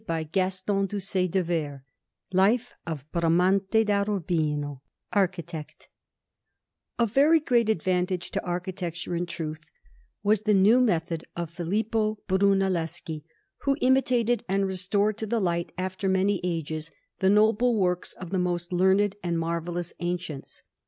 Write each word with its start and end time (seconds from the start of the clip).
BRAMANTE 0.07 0.31
DA 0.33 0.61
URBINO 0.67 1.83
LIFE 2.33 2.73
OF 2.87 3.11
BRAMANTE 3.11 3.69
DA 3.85 4.03
URBINO 4.03 4.81
ARCHITECT 5.13 5.89
Of 6.97 7.11
very 7.11 7.39
great 7.39 7.69
advantage 7.69 8.31
to 8.31 8.43
architecture, 8.43 9.15
in 9.15 9.27
truth, 9.27 9.69
was 10.23 10.41
the 10.41 10.55
new 10.55 10.81
method 10.81 11.25
of 11.35 11.51
Filippo 11.51 12.17
Brunelleschi, 12.27 13.21
who 13.65 13.77
imitated 13.79 14.43
and 14.49 14.65
restored 14.65 15.19
to 15.19 15.27
the 15.27 15.39
light, 15.39 15.71
after 15.77 16.09
many 16.09 16.41
ages, 16.43 16.89
the 17.19 17.29
noble 17.29 17.75
works 17.79 18.13
of 18.13 18.31
the 18.31 18.39
most 18.39 18.73
learned 18.73 19.15
and 19.21 19.37
marvellous 19.37 19.93
ancients. 19.99 20.63